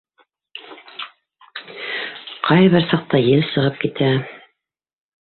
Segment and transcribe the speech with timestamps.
[2.49, 4.13] Ҡайһы бер саҡта ел сығып китә.